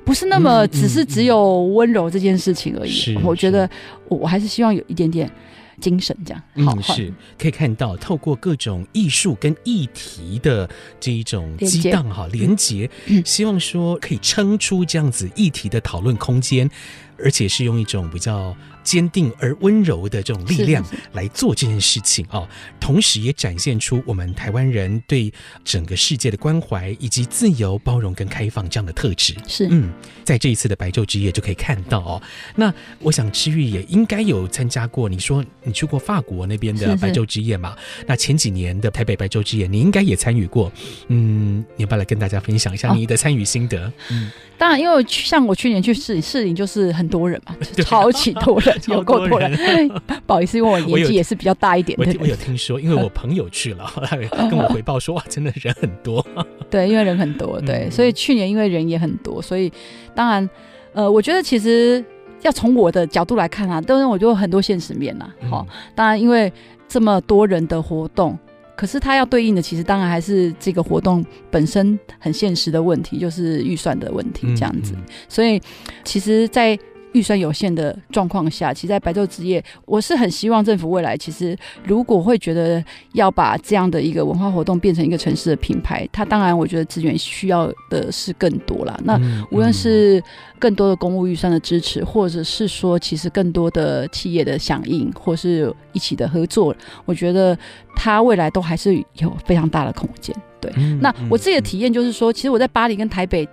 [0.03, 3.69] 不是那么只是只有温柔这件事情而已，我觉得
[4.07, 5.31] 我我还是希望有一点点。
[5.81, 12.89] 精神这样，嗯，是可以看到透过各种艺术跟议题的这一种激荡哈连接，
[13.25, 16.69] 希望说可以撑出这样子议题的讨论空间，
[17.17, 18.55] 而且是用一种比较。
[18.83, 22.47] 坚定而温柔的这种力量来做这件事情啊，
[22.79, 25.31] 同时也展现出我们台湾人对
[25.63, 29.35] 整个世界的关怀，以及自由、包容跟开放这样的特质。
[29.47, 29.91] 是，嗯，
[30.23, 32.21] 在这一次的白昼之夜就可以看到哦。
[32.55, 37.75] 那我想知玉也应该有参加过，你说你去过法国那边的白昼之夜嘛？
[37.77, 40.71] 是是，那前几年的台北白昼之夜，你应该也参与过。
[41.07, 43.85] 嗯，你要不要来跟大家分享一下你的参与心得？
[43.85, 44.31] 哦、嗯。
[44.55, 49.51] 当然，因为像我去年去士林，士林就是很多人嘛， 超级多人， 有够多人。
[50.25, 51.97] 不好意思，因为我年纪也是比较大一点。
[51.99, 54.15] 我有，我有听说，因为我朋友去了，他
[54.49, 56.25] 跟我回报说，哇，真的人很多。
[56.69, 59.71] 对，因为人很多，对，所以去年因为人也很多，所以
[60.15, 60.49] 当然，
[60.93, 62.03] 呃，我觉得其实
[62.41, 65.29] 要从我的角度来看啊，当然我觉得很多现实面呐。
[65.49, 66.51] 好，当然因为
[66.87, 68.37] 这么多人的活动。
[68.75, 74.95] 可是它要对应的，其实当然还是这个活动本身很现实的问题，就是预算的问题这样子。
[75.29, 75.61] 所以，
[76.03, 76.77] 其实，在
[77.13, 88.99] 预算有限的状况下，其实，在白昼之夜，我是很希望政府未来，其实如果会觉得要把这样的一个文化活动变成一个城市的品牌，它当然我觉得资源需要的是更多啦。
[89.03, 89.19] 那
[89.51, 90.21] 无论是
[90.59, 97.57] 更多的公务预算的支持，或者是说其实更多的企业的响应，或是一起的合作，我觉得
[97.95, 100.35] 它未来都还是有非常大的空间。
[100.59, 103.47] 对，那我自己的体验就是说，其实我在巴黎跟台北。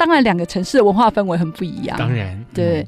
[0.00, 1.96] 当然，两个城市的文化氛围很不一样。
[1.98, 2.86] 当然，对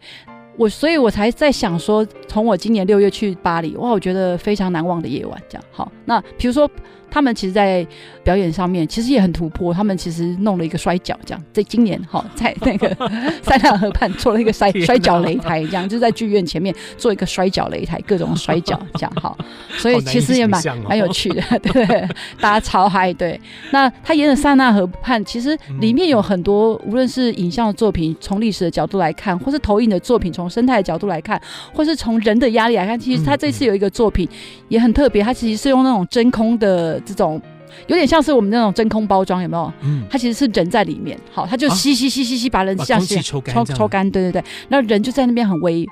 [0.56, 5.40] 我，所以我才在想说，从我今年六月去巴黎，哇，我觉得非常难忘的夜晚。
[5.48, 6.68] 这样，好，那比如说。
[7.12, 7.86] 他们其实，在
[8.24, 9.74] 表演上面其实也很突破。
[9.74, 12.88] 他们其实弄了一个摔跤，这样在今年哈，在那个
[13.44, 19.36] 塞纳河畔做了一个摔摔跤擂台，这样就在剧院前面做一个摔跤擂台，各种摔跤这样哈。
[19.76, 21.84] 所以其实也蛮蛮有趣的，对，
[22.40, 23.12] 大家超嗨。
[23.12, 23.38] 对，
[23.72, 31.38] 那他演的塞纳河畔，其实里面有很多，无论是影像的作品，从历史的角度来看，或是投影的作品，从生态的角度来看，
[31.74, 34.26] 或是从人的压力来看，其实他这次有一个作品
[34.68, 37.01] 也很特别，他其实是用那种真空的。
[37.04, 37.40] 这种
[37.86, 39.72] 有点像是我们那种真空包装，有没有？
[39.82, 45.86] 嗯，它其实是人在里面，好，它就吸吸吸吸吸，把人像吸抽抽抽干，对对对，那人就在那边很微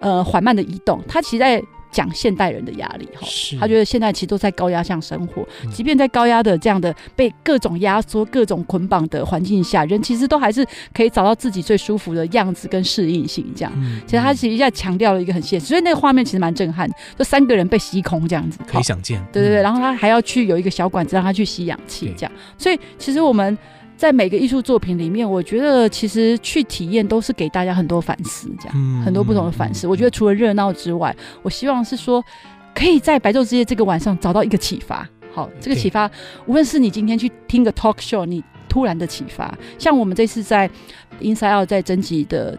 [0.00, 1.62] 呃缓慢的移动，它其实在。
[1.90, 3.26] 讲现代人的压力哈，
[3.60, 13.44] 他觉得现在其实都在高压下生活，即便在高压的这样的被各种压缩、各种捆绑的环境下，人其实都还是可以找到自己最舒服的样子跟适应性。
[13.56, 13.72] 这样，
[14.06, 19.20] 其实他其实在强调了一个很现实，所以那个画面其实蛮震撼，就三个人被吸空这样子，可以想见。
[19.32, 22.32] 对对对，然后他还要去有一个小管子让他去吸氧气，这样。
[22.56, 23.56] 所以其实我们。
[23.98, 29.88] 在每个艺术作品里面，我觉得其实去体验都是给大家很多反思，这样、嗯、很多不同的反思。
[29.88, 32.24] 嗯、我觉得除了热闹之外，我希望是说，
[32.72, 35.04] 可以在白昼之夜这个晚上找到一个启发。
[35.34, 36.08] 好，这个启发，
[36.46, 40.70] 无论是你今天去听个 talk show，你突然的启发，像我们这次在
[41.20, 42.56] Inside Out 在征集的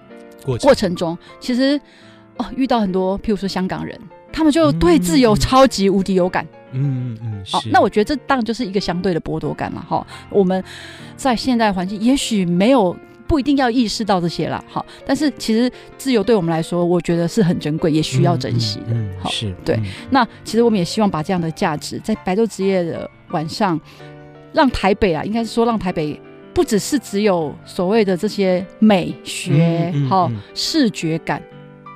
[0.60, 1.80] 过程中，程其实
[2.36, 3.97] 哦遇到很多，譬如说香港人，
[4.34, 6.43] 他们就对自由超级无敌有感。
[6.43, 6.59] 嗯嗯，
[7.49, 9.84] 好，那我觉得这当然就是一个相对的剥夺感嘛。
[9.88, 10.63] 哈，我们
[11.15, 12.95] 在现代环境，也许没有
[13.27, 14.63] 不一定要意识到这些啦。
[14.67, 18.88] 好，但是其实自由对我们来说，我觉得是很珍贵，也需要珍惜的。
[18.89, 19.79] 嗯，好，是对。
[20.10, 23.79] 那其实我们也希望把这样的价值，在白昼之夜的晚上，
[24.53, 26.19] 让台北啊，应该是说让台北
[26.53, 31.41] 不只是只有所谓的这些美学、好视觉感。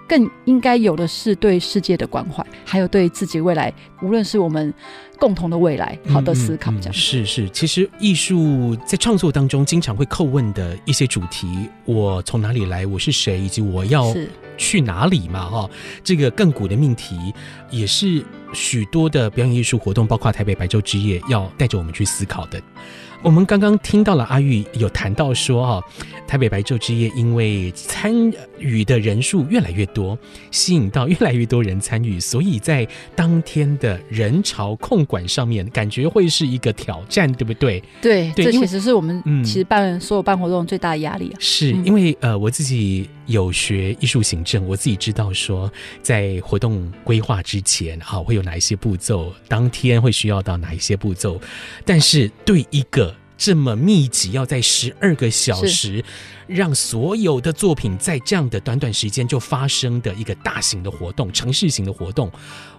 [0.08, 4.74] 更应该有的是对世界的关怀，还有对自己未来，无论是我们
[5.18, 6.72] 共同的未来，好的思考。
[6.72, 12.86] 这样、嗯嗯、是是，其实艺术在创作当中经常会叩问的一些主题：我从哪里来？
[12.86, 13.40] 我是谁？
[13.40, 14.14] 以及我要
[14.58, 15.50] 去哪里嘛？
[15.50, 15.70] 哈，
[16.04, 17.34] 这个亘古的命题，
[17.70, 22.62] 也是许多的表演艺术活动，包括台北白昼之夜，要带着我们去思考的。
[23.24, 25.84] 我们刚刚听到了阿玉有谈到说，哈，
[26.28, 28.14] 台北白昼之夜因为参
[28.60, 30.18] 与的人数越来越多，
[30.52, 37.82] 吸引到越来越多人参与，所以在当天的人潮控管上面，感觉会是一个挑战，对不对？
[38.02, 41.38] 对，对，这其实是我们其实办所有办活动最大的压力啊。
[41.40, 51.40] 是因为呃，我自己有学艺术行政，我自己知道说，在活动规划之前，哈，会有哪一些步骤，当天会需要到哪一些步骤，
[51.86, 56.04] 但是对一个这么密集，要在十二个小时，
[56.48, 62.32] 让所有的作品在这样的短短时间就发生的一个大型的活动，城市型的活动，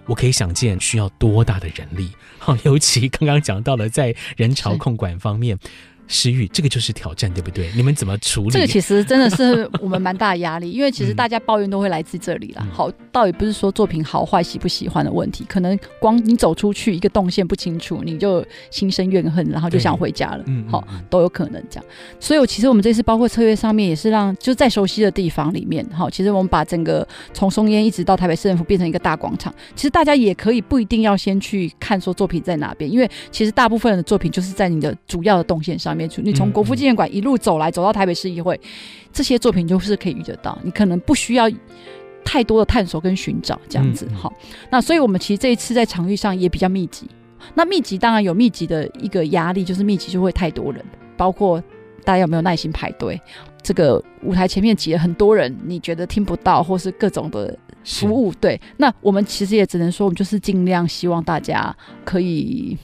[0.05, 2.11] 我可以想见需要多大的人力。
[2.37, 5.57] 好，尤其刚刚讲到了在人潮控管方面。
[6.07, 7.69] 诗钰，这个就是挑战，对不对？
[7.75, 8.49] 你们怎么处理？
[8.51, 12.61] 这个其实真的是我们蛮大的压力，因为其实大家抱怨都会来自这里啦。
[12.65, 20.43] 嗯、好，倒也不是说作品好坏、喜不喜欢的问题，可能光你走出去一个动线不清楚，你就心生怨恨，然后就想回家了。
[20.47, 21.85] 嗯，好，都有可能这样。
[22.19, 36.09] 所以，我其实我们这次包括策略上面也是让，就在熟悉的地方里面，好，其实我们把整个从松烟一直到台北市政府变成一个大广场，其实大家也可以不一定要先去看说作品在哪边，因为其实大部分人的作品就是在你的主要的动线上面。
[36.17, 38.59] 你从国父纪念馆一路走来，走到台北市议会，
[39.13, 40.57] 这些作品就是可以遇得到。
[40.63, 41.49] 你可能不需要
[42.23, 44.33] 太多的探索跟寻找，这样子好。
[44.69, 47.07] 那所以我们其实这一次在场域上也比较密集。
[47.53, 50.83] 那密集当然有密集的一个压力，就是密集就会太多人，
[51.15, 51.61] 包括
[52.03, 53.19] 大家有没有耐心排队。
[53.61, 58.59] 这个舞台前面挤了很多人，你觉得听不到，或是各种的服务，对。
[58.77, 62.77] 那我们其实也只能说，我们就是尽量希望大家可以。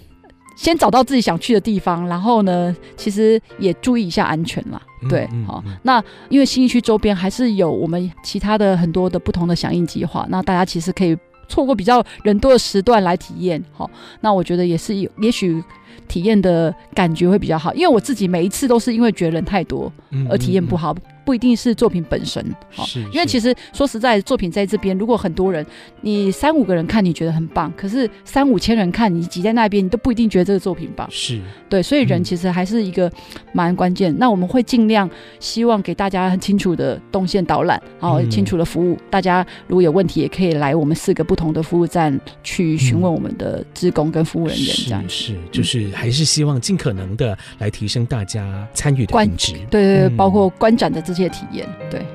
[0.62, 4.80] 先找到自己想去的地方，然后呢，其实也注意一下安全啦。
[5.10, 13.60] 对，好、嗯嗯嗯，那因为新义区周边还是有我们其他的很多的不同的响应计划，那大家其实可以错过比较人多的时段来体验。
[13.74, 15.64] 好，那我觉得也是有，也许
[16.08, 19.92] 体验的感觉会比较好，因为我自己每一次都是因为觉得人太多
[20.30, 20.96] 而体验不好。
[21.32, 25.66] 不一定是作品本身，好，因为其实说实在，作品在这边，如果很多人，
[26.02, 31.08] 你三五个人看，你觉得很棒，可是三五千人看，你挤在那边，你都不一定觉得这个作品棒。
[31.10, 31.40] 是
[31.70, 33.10] 对，所以人其实还是一个
[33.54, 34.14] 蛮关键。
[34.18, 38.98] 那我们会尽量希望给大家很清楚的动线导览，然后清楚的服务。
[39.10, 44.76] 大家如果有问题，也可以来我们四个不同的服务站去询问我们的职工跟服务人员。
[44.86, 49.54] 这样是，就是还是希望尽可能的来提升大家参与的品质。
[49.70, 52.06] 对对对，包括观展的这些体验，对。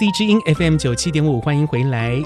[0.00, 2.18] IC 之音 FM 九七点五，欢迎回来，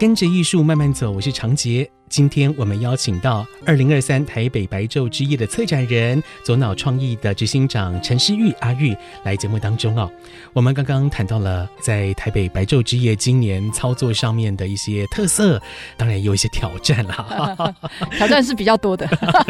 [0.00, 1.88] 跟着艺术慢慢走，我是常杰。
[2.08, 10.10] 今天我们邀请到二零二三台北白昼之夜的策展人、左脑创意的执行长陈诗玉阿玉来节目当中哦。
[10.52, 15.62] 我们刚刚谈到了在台北白昼之夜今年操作上面的一些特色，
[15.96, 17.56] 当然也有一些挑战啦，
[18.18, 19.06] 挑战是比较多的。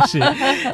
[0.07, 0.19] 是，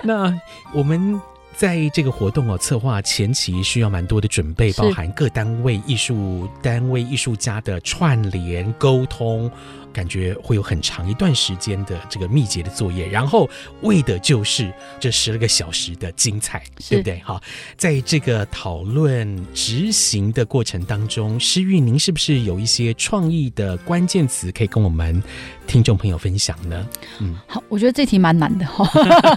[0.03, 0.37] 那
[0.75, 1.21] 我们。
[1.57, 9.51] 在这个活动哦，策划前期需要蛮多的准备，包含各单位、艺术单位、艺术家的串联沟通。
[9.97, 13.49] 感觉会有很长一段时间的这个密集的作业，然后
[13.81, 17.19] 为的就是这十二个小时的精彩，对不对？
[17.25, 17.41] 好，
[17.79, 25.23] 在这个讨论执行的过程当中，诗玉，您是不是有一些创意的关键词可以跟我们
[25.67, 26.87] 听众朋友分享呢？
[27.21, 28.85] 嗯，好，我觉得这题蛮难的哈。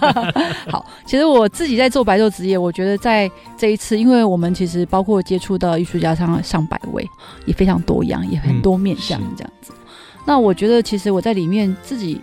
[0.68, 7.08] 好，其实我自己在做白昼职业，我觉得在这一次，因为我们其实包括接触到艺术家上上百位，
[7.46, 9.72] 也非常多样，也很多面向这样子。
[9.72, 9.79] 嗯
[10.24, 12.20] 那我觉得，其实我在里面自己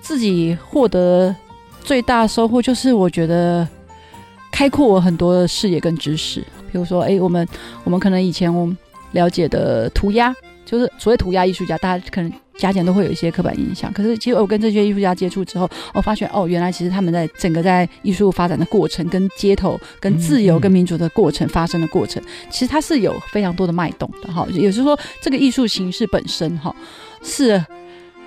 [0.00, 1.34] 自己获得
[1.82, 3.66] 最大收获，就是我觉得
[4.50, 6.40] 开阔我很多的视野跟知识。
[6.72, 7.46] 比如说，哎，我们
[7.84, 8.76] 我们可能以前我们
[9.12, 13.92] 了解的涂鸦，就是所谓涂鸦艺术家，大家可能加减都会有一些刻板印象。
[13.92, 22.20] 可是其实我跟这些艺术家接触之后，我发现哦，原来其实他们在整个在艺术发展的过程、跟街头、跟自由、跟民主的过程发生的过程，
[22.50, 24.44] 其实它是有非常多的脉动的哈。
[24.50, 26.74] 也就是说，这个艺术形式本身哈
[27.24, 27.58] 是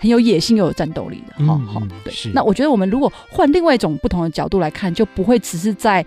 [0.02, 1.46] 很有野心又有战斗力的。
[1.46, 2.12] 好好、嗯，对。
[2.12, 6.06] 是那我觉得我们如果换另外一种不同的角度来看，就不会只是在。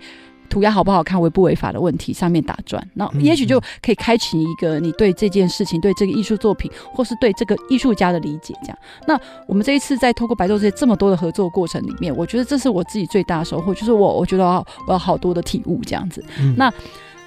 [0.49, 8.53] 涂鸦好不好看，违不违法的问题上面打转，那也许就可以开启一个你对这件事情、对这个艺术作品，或是对这个艺术家的理解。
[8.61, 8.77] 这样，
[9.07, 9.17] 那
[9.47, 16.21] 我们这一次在透过白昼之夜这么多的合作过程里面，我觉得这是我自己最大的收获，就是我我觉得我有好多的体悟这样子。
[16.37, 16.69] 嗯、那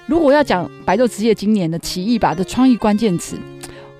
[0.05, 3.39] 如果要讲白昼职业今年的奇异吧的创意关键词。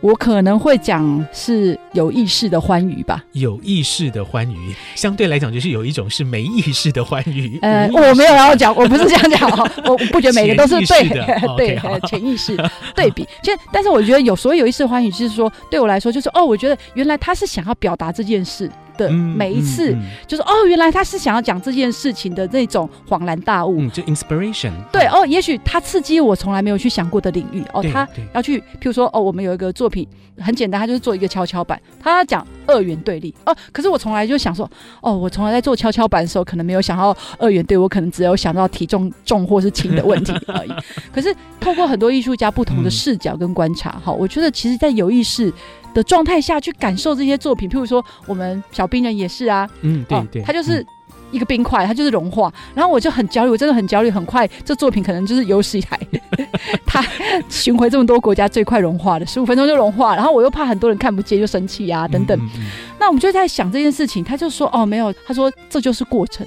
[0.06, 7.58] 我可能会讲是有意识的欢愉吧，有意识的欢愉，相对来讲就是有一种是没意识的欢愉。
[7.64, 9.50] 呃， 我没有要讲，我不是这样讲，
[9.90, 11.10] 我不觉得每个都是对
[11.58, 12.56] 对潜意识
[12.96, 13.28] 对比。
[13.42, 18.70] 其实，但是我觉得有所谓有意识的欢愉，就是说对我来说，就是哦，我觉得原来他是想要表达这件事。
[18.98, 24.72] 的每一次，嗯嗯嗯、就是哦，原来他是想要讲这件事情的那种恍然大悟，嗯、就 inspiration。
[24.92, 30.08] 对哦，也许他刺激我从来没有去想过的领域哦，他要去，譬如说哦，我们有一个作品
[30.40, 33.56] 很简单，他就是做一个跷跷板，他要讲二元对立哦。
[33.72, 34.70] 可是我从来就想说，
[35.02, 40.72] 哦，我从来在做跷跷板的时候，可能没有想到二元对，我可能只有想到体重重或是轻的问题 而已。
[41.14, 45.52] 可是透过很多艺术家不同的视角跟观察，哈、嗯，我觉得其实在有意识
[45.96, 50.86] 的状态下去感受这些作品，譬如说我们小冰人也是啊，嗯，对对，它就是
[51.32, 56.00] 一个冰块，它就是融化，然后我就很焦虑，我真的很焦虑，很快这作品可能就是有史以来
[56.86, 57.04] 它
[57.50, 62.66] 巡回这么多国家最快融化的，十五分钟就融化，然后我又怕很多人看不见就生气啊等等，嗯嗯嗯，
[63.00, 66.46] 那我们就在想这件事情，他就说哦没有，他说这就是过程，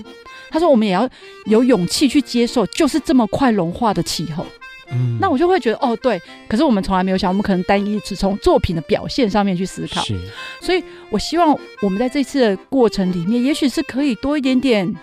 [0.51, 1.09] 他说我们也要
[1.47, 4.45] 有勇气去接受，就是这么快融化的气候。
[4.91, 10.19] 嗯，那我就会觉得哦，对，可是我们从来没有想，我们可能单一只从作品的表现上面去思考，是，
[10.61, 14.95] 所以我希望我们在这次的过程里面，也许是可以多一点点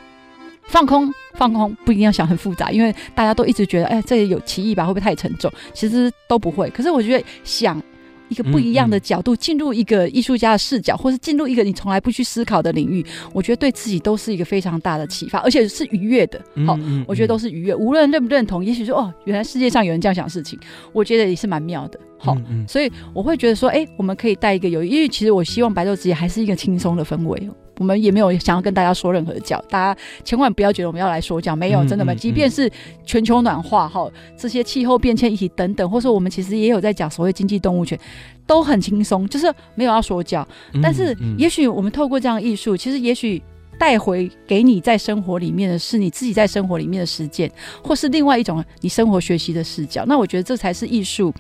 [0.63, 5.51] 放空，放空不一定要想很复杂，因为大家都一直觉得，哎，这也有歧义吧，会不会太沉重？
[5.73, 7.81] 其实都不会，可是我觉得想。
[8.29, 16.41] 一个不一样的角度进入一个艺术家的视角，或是进入一个你从来不去思考的领域，我觉得对自己都是一个非常大的启发，而且是愉悦的。
[16.65, 20.59] 好，我觉得都是愉悦，无论认不认同，也许说哦，原来世界上有人这样想事情，
[20.93, 21.99] 我觉得也是蛮妙的。
[22.17, 22.35] 好，
[22.67, 27.49] 所以我会觉得说，哎，我们可以带一个有，因为其实我希望白昼之夜还是一个轻松的氛围。
[27.77, 32.13] 我们也没有想要跟大家说任何的教，大家千万不要觉得我们要来说教，没有，真的吗。
[32.15, 32.71] 即便是
[33.05, 37.99] 全球暖化哈，这些气候变迁议题等等，或者说我们其实也有在讲所谓经济动物权，
[38.47, 40.47] 都很轻松，就是没有要说教。
[40.81, 43.41] 但是也许我们透过这样的艺术，其实也许
[43.77, 47.51] 带回给你在生活里面的是你自己在生活里面的实践，
[47.83, 50.05] 或是另外一种你生活学习的视角。
[50.07, 51.33] 那我觉得这才是艺术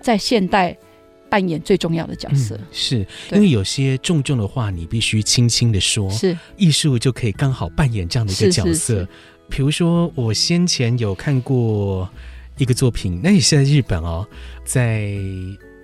[0.00, 0.76] 在现代。
[1.30, 6.36] 扮演最重要的角色，嗯、是因为有些重重的话，你必须轻轻的说，是。
[6.56, 9.08] 艺术就可以刚好扮演这样的一个角色。
[9.48, 12.08] 比如说，我先前有看过
[12.58, 14.26] 一个作品， 那也是在日本哦，
[14.64, 15.14] 在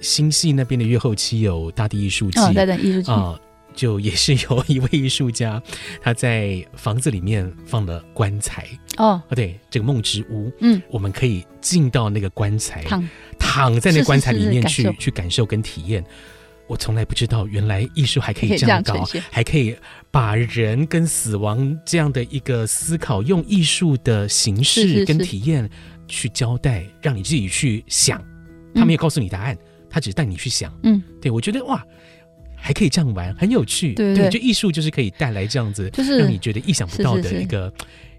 [0.01, 3.11] 新系那边的月后期有大地艺术季，哦，在艺术季。
[3.11, 3.38] 啊。
[3.74, 5.62] 就也是有一位艺术家，
[6.01, 8.66] 他在房子里面放了棺材。
[8.97, 13.07] 哦，对，这个梦之屋，嗯，我们可以进到那个棺材，躺
[13.57, 16.04] 躺在那棺材里面去去感受跟体验。
[16.66, 19.74] 我从来不知道，原来艺术还可以这样搞，还可以
[20.11, 25.68] 把人跟死亡这样的一个思考，用艺术的形式跟体验
[26.09, 28.22] 去交代，是是是让你自己去想。
[28.74, 29.57] 他没有告诉你答案，
[29.88, 30.76] 他只是带你去想。
[30.82, 31.82] 嗯，对，我觉得哇。
[32.59, 33.92] 还可以这样玩，很有趣。
[33.94, 37.72] 对，对，对，就艺术就是可以带来这样子，就是让你觉得意想不到的一个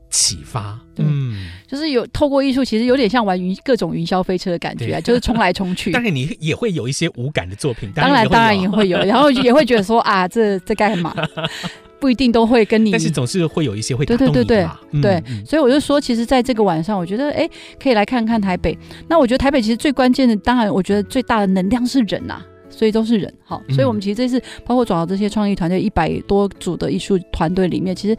[0.09, 0.79] 启发。
[0.97, 5.91] 嗯，就是有透过艺术，其实有点像玩云各种云霄飞车的感觉啊，就是冲来冲去。
[5.91, 7.91] 当然，你也会有一些无感的作品。
[7.93, 11.13] 当然，当然也会有， 然后也会觉得说啊，这这干嘛？
[11.99, 14.43] 不一定都会跟你，但是总是会有一些会打动你的。
[14.43, 17.49] 对对对对，对嗯、所以我就说，其实在这个晚上，我觉得哎，
[17.81, 18.77] 可以来看看台北。
[19.07, 22.45] 那我觉得台北其实最关键的，当然，我觉得最大的能量是人呐、啊。
[22.77, 28.15] 所以都是人，好，所以我们其实这次包括找到这些创意团队一百多组的艺术团队里面，其实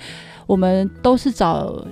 [0.49, 1.87] 我们都是找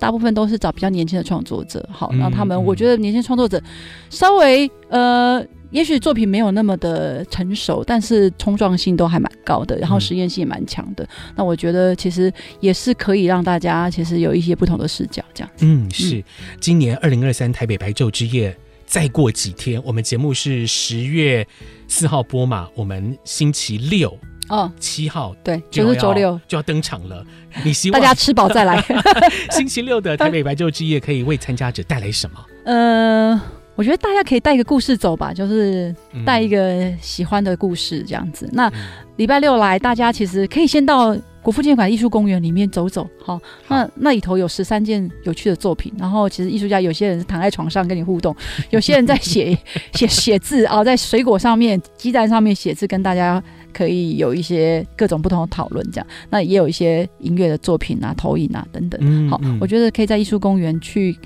[0.00, 3.62] 大部分都是找比较年轻的创作者，好，然后他们我觉得年轻创作者
[4.10, 5.40] 稍微呃，
[5.70, 11.08] 也许作品没有那么的成熟，但是冲撞性都还蛮高的，然后实验性也蛮强的。
[11.36, 15.64] 那我觉得其实也是可以让大家其实有一些不同的视角，这样子。
[15.64, 16.24] 嗯，是
[16.58, 18.56] 今年二零二三台北白昼之夜。
[18.88, 21.46] 再过几天，我们节目是十月
[21.86, 22.66] 四号播嘛？
[22.74, 24.18] 我们星期六
[24.48, 27.22] 哦，七号对，就是周六就要登场了。
[27.62, 28.82] 你希望大家吃饱再来。
[29.52, 32.44] 星期六的台北白昼之夜可以为参加者带来什么？
[32.64, 33.38] 呃，
[33.74, 38.46] 我觉得大家可以带一个故事走吧，就是带一个喜欢的故事这样子。
[38.46, 38.72] 嗯、那
[39.16, 45.92] 礼拜六来，大家其实可以先到国父纪念馆艺术公园里面走走，好，那那里头有十三件有趣的作品。
[45.98, 48.34] 然后其实艺术家有些人是躺在床上跟你互动，
[48.70, 49.56] 有些人在写
[49.94, 55.84] 写写字啊，在水果上面、鸡蛋上面写字，跟大家可以有一些各种不同的讨论。
[55.90, 59.28] 这样，那也有一些音乐的作品啊、投影啊等等。
[59.30, 61.16] 好，我觉得可以在艺术公园去。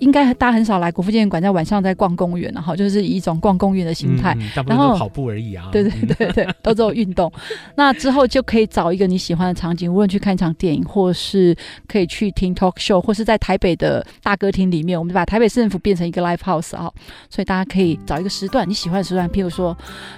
[0.00, 5.68] 应该大家很少来国父纪念馆，在晚上在逛公园，然后就是以一种逛公园的心态，嗯、然后跑步而已啊。
[5.70, 7.32] 对对对对，都做运动。
[7.76, 16.90] 那之后就可以找一个你喜欢的场景，无论去看一场电影，或是可以去听 talk show，或是在台北的大歌厅里面，我们把台北市政府变成一个 live house 啊。
[17.28, 19.76] 所以大家可以找一个时段你喜欢的时段，譬如说，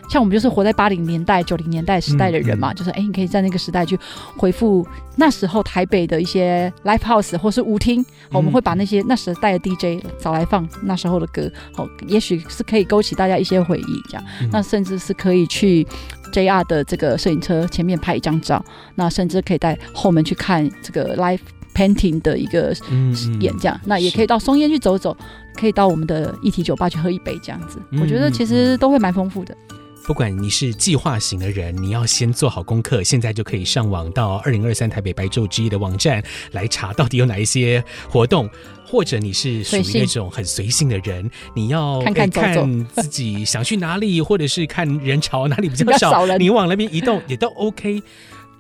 [0.09, 3.99] 像我们就是活在八零年代、九零年代时代的人嘛，嗯嗯、就是哎，你可以在那个时代去
[4.37, 4.87] 回复
[5.17, 14.25] 那时候台北的一些 live house 或是舞厅，嗯、我们会把那些那时代的 DJ 找来放那时候的歌，好，也许是可以勾起大家一些回忆，这样。
[14.41, 15.87] 嗯、那甚至是可以去
[16.33, 21.41] JR 的这个摄影车前面拍一张照，那甚至可以在后门去看这个 live
[21.75, 22.75] painting 的一个
[23.41, 23.75] 演讲。
[23.77, 25.17] 嗯嗯、那也可以到松烟去走走，
[25.55, 27.79] 可以到我们的一体酒吧去喝一杯，这样子。
[27.91, 29.55] 嗯、我觉得其实都会蛮丰富的。
[30.05, 33.05] 不管你是计划型的人，你要先做好功课。
[33.05, 38.49] 现在就可以上网到二零二三台北白昼之夜的网站来查，到底有哪一些活动。
[38.85, 48.03] 或者你是属于那种很随性的人，你要看看看自己想去哪里，或者是看人潮哪里比较 少，你往那边移动也都 OK。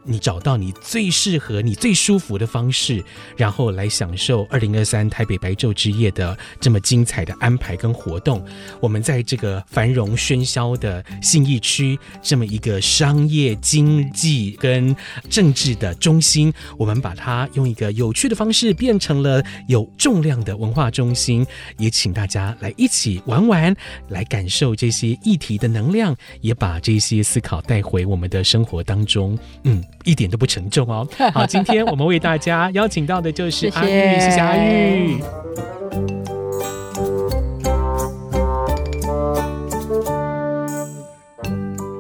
[0.05, 3.03] 你找到你最适合、你最舒服的方式，
[3.36, 8.44] 然后来享受二零二三台北白昼之夜的这么精彩的安排跟活动。
[8.80, 14.94] 我们在这个繁荣喧嚣的信义区，这么一个商业、经济跟
[15.30, 21.46] 政治的中心，我们把它用一个有趣的方式变成了有重量的文化中心。
[21.78, 23.74] 也请大家来一起玩玩，
[24.09, 29.38] 来感受这些议题的能量，也把这些思考带回我们的生活当中。
[29.64, 29.82] 嗯。
[30.05, 31.07] 一点都不沉重哦。
[31.32, 35.18] 好，今天我们为大家邀请到的就是阿玉，谢谢，阿玉。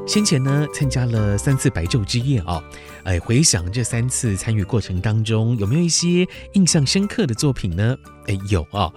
[0.06, 2.62] 先前呢，参加了三次白昼之夜哦，
[3.04, 7.96] 哎，回想这三次参与过程当中，有没有一些印象深刻的作品呢？
[8.26, 8.94] 哎，有啊、哦，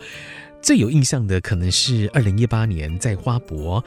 [0.62, 3.82] 最有印象的可能是二零一八年在花博。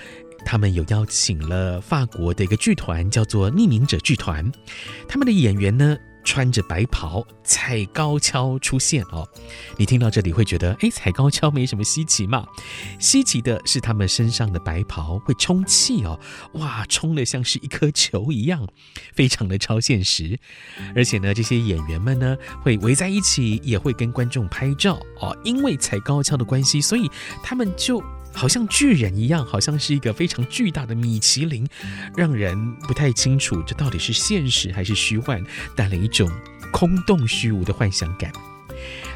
[0.44, 4.50] 他们有邀请了法国的一个剧团，叫做匿名者剧团。
[5.06, 9.28] 他们的演员呢，穿着白袍，踩高跷出现哦。
[9.76, 12.46] 你听到这里会觉得，哎，踩高跷没什么稀奇嘛？
[12.98, 16.18] 稀奇的是他们身上的白袍会充气哦，
[16.52, 18.66] 哇，充得像是一颗球一样，
[19.12, 20.38] 非常的超现实。
[20.94, 25.36] 而且呢，这些演员们呢，会围在一起，也会跟观众拍照哦。
[25.44, 27.10] 因为踩高跷的关系，所以
[27.42, 28.02] 他们就。
[28.38, 31.66] 好像巨人一样，好像是一个非常巨大的米其林，
[32.16, 36.30] 让人不太清楚这到底是现实还是虚幻，带了一种
[36.72, 38.30] 空洞虚无的幻想感。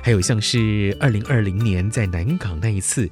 [0.02, 3.08] 还有像是二零二零年在南港那一次，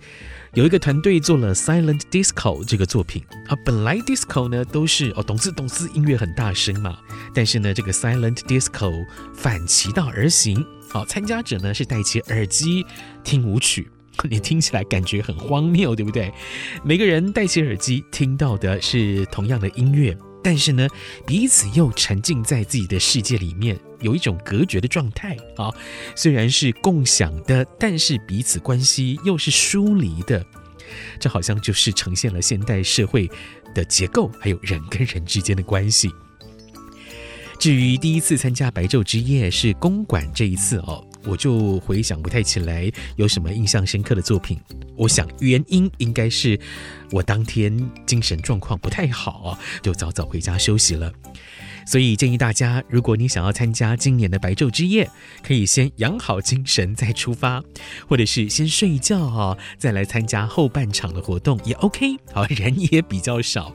[0.54, 6.98] 有一个团队做了 Silent Disco 这个作品啊，本来 Disco 呢都是哦，咚滋咚滋音乐很大声嘛，
[7.32, 12.84] 但是呢这个 Silent Disco 反其道而行，好，参加者呢是戴起耳机
[13.22, 13.88] 听舞曲。
[14.28, 16.32] 你听起来感觉很荒谬，对不对？
[16.84, 20.86] 每个人戴起耳机听到的是同样的音乐，但是呢，
[21.26, 25.70] 彼此又沉浸在自己的世界里面，有一种隔绝的状态啊。
[26.14, 30.44] 虽然是共享的，但是彼此关系又是疏离的。
[31.18, 33.30] 这好像就是呈现了现代社会
[33.74, 36.10] 的结构，还有人跟人之间的关系。
[37.58, 41.06] 至于第一次参加白昼之夜是公馆这一次哦。
[41.24, 44.58] 我就回想不太起来有什么印象深刻的作品。
[44.96, 46.58] 我想原因应该是
[47.10, 51.12] 我当天精神状况不太好，就早早回家休息了。
[51.86, 55.10] 所以建议大家，如果你想要参加今年的白昼之夜，
[55.42, 57.62] 可以先养好精神再出发，
[58.06, 62.16] 或者是先睡一觉啊，再来参加后半场的活动也 OK。
[62.32, 63.74] 好，人也比较少。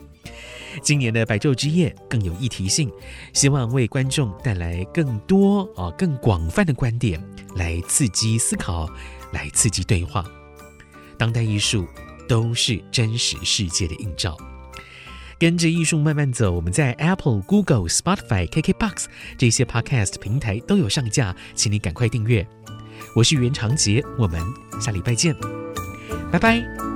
[0.81, 2.91] 今年的白昼之夜更有议题性，
[3.33, 7.21] 希望为观众带来更多啊、更广泛的观点，
[7.55, 8.89] 来刺激思考，
[9.31, 10.25] 来刺激对话。
[11.17, 11.87] 当代艺术
[12.27, 14.37] 都是真实世界的映照。
[15.37, 19.05] 跟着艺术慢慢走，我们在 Apple、Google、Spotify、KKBox
[19.37, 22.47] 这些 Podcast 平台都有上架，请你赶快订阅。
[23.13, 24.41] 我是袁长杰，我们
[24.79, 25.35] 下礼拜见，
[26.31, 26.94] 拜拜。